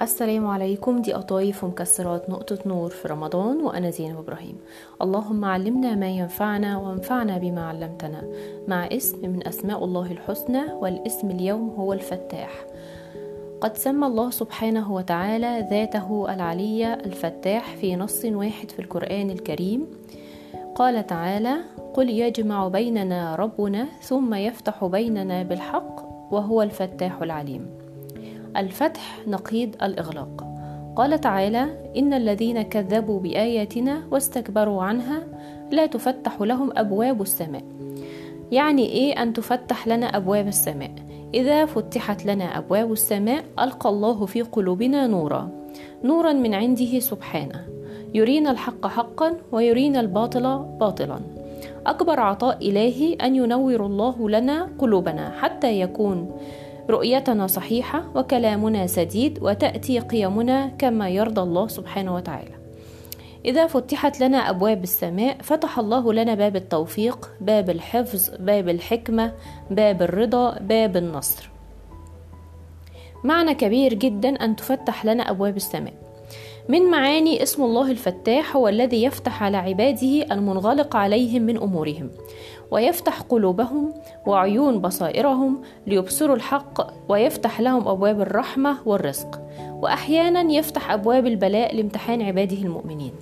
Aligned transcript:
السلام 0.00 0.46
عليكم. 0.46 1.02
دي 1.02 1.12
قطايف 1.12 1.64
ومكسرات 1.64 2.30
نقطة 2.30 2.58
نور 2.66 2.90
في 2.90 3.08
رمضان 3.08 3.60
وأنا 3.60 3.90
زينب 3.90 4.18
إبراهيم. 4.18 4.56
اللهم 5.02 5.44
علمنا 5.44 5.94
ما 5.94 6.08
ينفعنا 6.08 6.78
وانفعنا 6.78 7.38
بما 7.38 7.68
علمتنا. 7.68 8.22
مع 8.68 8.86
اسم 8.86 9.28
من 9.28 9.46
أسماء 9.46 9.84
الله 9.84 10.12
الحسنى 10.12 10.72
والاسم 10.72 11.30
اليوم 11.30 11.68
هو 11.68 11.92
الفتاح. 11.92 12.50
قد 13.60 13.76
سمى 13.76 14.06
الله 14.06 14.30
سبحانه 14.30 14.92
وتعالى 14.92 15.68
ذاته 15.70 16.34
العلية 16.34 16.94
الفتاح 16.94 17.76
في 17.76 17.96
نص 17.96 18.24
واحد 18.24 18.70
في 18.70 18.78
القرآن 18.78 19.30
الكريم. 19.30 19.86
قال 20.74 21.06
تعالى 21.06 21.56
قل 21.94 22.10
يجمع 22.10 22.68
بيننا 22.68 23.36
ربنا 23.36 23.86
ثم 24.02 24.34
يفتح 24.34 24.84
بيننا 24.84 25.42
بالحق 25.42 26.00
وهو 26.32 26.62
الفتاح 26.62 27.22
العليم. 27.22 27.79
الفتح 28.56 29.18
نقيض 29.26 29.74
الإغلاق. 29.82 30.46
قال 30.96 31.20
تعالى 31.20 31.66
إن 31.96 32.14
الذين 32.14 32.62
كذبوا 32.62 33.20
بآياتنا 33.20 34.02
واستكبروا 34.10 34.82
عنها 34.82 35.22
لا 35.70 35.86
تفتح 35.86 36.40
لهم 36.40 36.70
أبواب 36.76 37.22
السماء. 37.22 37.62
يعني 38.52 38.86
إيه 38.86 39.22
أن 39.22 39.32
تفتح 39.32 39.88
لنا 39.88 40.06
أبواب 40.06 40.48
السماء؟ 40.48 40.90
إذا 41.34 41.66
فتحت 41.66 42.26
لنا 42.26 42.58
أبواب 42.58 42.92
السماء 42.92 43.44
ألقى 43.58 43.88
الله 43.88 44.26
في 44.26 44.42
قلوبنا 44.42 45.06
نورا. 45.06 45.48
نورا 46.04 46.32
من 46.32 46.54
عنده 46.54 46.98
سبحانه. 46.98 47.64
يرينا 48.14 48.50
الحق 48.50 48.86
حقا 48.86 49.36
ويرينا 49.52 50.00
الباطل 50.00 50.58
باطلا. 50.80 51.20
أكبر 51.86 52.20
عطاء 52.20 52.68
إلهي 52.68 53.14
أن 53.14 53.36
ينور 53.36 53.86
الله 53.86 54.30
لنا 54.30 54.68
قلوبنا 54.78 55.30
حتى 55.40 55.80
يكون 55.80 56.30
رؤيتنا 56.90 57.46
صحيحة 57.46 58.04
وكلامنا 58.14 58.86
سديد 58.86 59.38
وتأتي 59.42 59.98
قيمنا 59.98 60.66
كما 60.66 61.08
يرضى 61.08 61.40
الله 61.40 61.68
سبحانه 61.68 62.14
وتعالى. 62.14 62.54
إذا 63.44 63.66
فتحت 63.66 64.20
لنا 64.20 64.50
أبواب 64.50 64.82
السماء 64.82 65.36
فتح 65.42 65.78
الله 65.78 66.12
لنا 66.12 66.34
باب 66.34 66.56
التوفيق 66.56 67.30
باب 67.40 67.70
الحفظ 67.70 68.30
باب 68.38 68.68
الحكمة 68.68 69.32
باب 69.70 70.02
الرضا 70.02 70.58
باب 70.58 70.96
النصر. 70.96 71.50
معنى 73.24 73.54
كبير 73.54 73.94
جدا 73.94 74.28
أن 74.28 74.56
تفتح 74.56 75.04
لنا 75.04 75.30
أبواب 75.30 75.56
السماء. 75.56 76.09
من 76.70 76.90
معاني 76.90 77.42
اسم 77.42 77.62
الله 77.62 77.90
الفتاح 77.90 78.56
هو 78.56 78.68
الذي 78.68 79.02
يفتح 79.02 79.42
على 79.42 79.56
عباده 79.56 80.22
المنغلق 80.32 80.96
عليهم 80.96 81.42
من 81.42 81.56
أمورهم 81.56 82.10
ويفتح 82.70 83.20
قلوبهم 83.20 83.94
وعيون 84.26 84.78
بصائرهم 84.78 85.62
ليبصروا 85.86 86.36
الحق 86.36 86.92
ويفتح 87.08 87.60
لهم 87.60 87.88
أبواب 87.88 88.20
الرحمة 88.20 88.76
والرزق 88.86 89.40
واحيانا 89.72 90.52
يفتح 90.52 90.90
أبواب 90.90 91.26
البلاء 91.26 91.76
لامتحان 91.76 92.22
عباده 92.22 92.56
المؤمنين. 92.56 93.12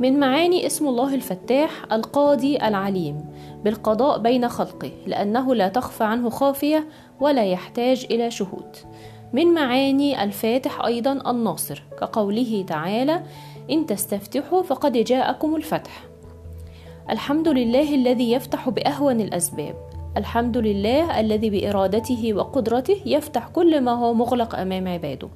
من 0.00 0.20
معاني 0.20 0.66
اسم 0.66 0.88
الله 0.88 1.14
الفتاح 1.14 1.92
القاضي 1.92 2.56
العليم 2.56 3.24
بالقضاء 3.64 4.18
بين 4.18 4.48
خلقه 4.48 4.90
لأنه 5.06 5.54
لا 5.54 5.68
تخفى 5.68 6.04
عنه 6.04 6.30
خافية 6.30 6.86
ولا 7.20 7.44
يحتاج 7.44 8.06
إلى 8.10 8.30
شهود. 8.30 8.76
من 9.32 9.46
معاني 9.46 10.24
الفاتح 10.24 10.84
أيضا 10.84 11.30
الناصر 11.30 11.82
كقوله 12.00 12.64
تعالى 12.68 13.22
إن 13.70 13.86
تستفتحوا 13.86 14.62
فقد 14.62 14.92
جاءكم 14.92 15.56
الفتح 15.56 16.04
الحمد 17.10 17.48
لله 17.48 17.94
الذي 17.94 18.32
يفتح 18.32 18.68
بأهون 18.68 19.20
الأسباب. 19.20 19.74
الحمد 20.16 20.56
لله 20.58 21.20
الذي 21.20 21.50
بإرادته 21.50 22.34
وقدرته 22.34 22.96
يفتح 23.06 23.48
كل 23.48 23.80
ما 23.80 23.92
هو 23.92 24.14
مغلق 24.14 24.54
أمام 24.54 24.88
عباده. 24.88 25.28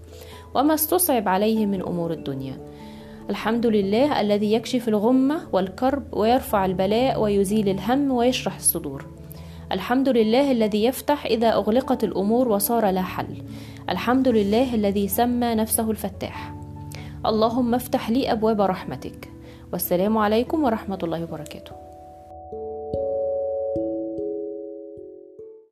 وما 0.54 0.74
استصعب 0.74 1.28
عليه 1.28 1.66
من 1.66 1.82
أمور 1.82 2.12
الدنيا. 2.12 2.56
الحمد 3.30 3.66
لله 3.66 4.20
الذي 4.20 4.52
يكشف 4.52 4.88
الغمة 4.88 5.40
والكرب 5.52 6.14
ويرفع 6.14 6.64
البلاء 6.64 7.20
ويزيل 7.20 7.68
الهم 7.68 8.10
ويشرح 8.10 8.56
الصدور. 8.56 9.04
الحمد 9.72 10.08
لله 10.08 10.52
الذي 10.52 10.84
يفتح 10.84 11.26
إذا 11.26 11.52
أغلقت 11.52 12.04
الأمور 12.04 12.48
وصار 12.48 12.90
لا 12.90 13.02
حل. 13.02 13.42
الحمد 13.90 14.28
لله 14.28 14.74
الذي 14.74 15.08
سمى 15.08 15.54
نفسه 15.54 15.90
الفتاح. 15.90 16.54
اللهم 17.26 17.74
افتح 17.74 18.10
لي 18.10 18.32
أبواب 18.32 18.60
رحمتك. 18.60 19.30
والسلام 19.72 20.18
عليكم 20.18 20.64
ورحمة 20.64 20.98
الله 21.02 21.22
وبركاته. 21.22 21.72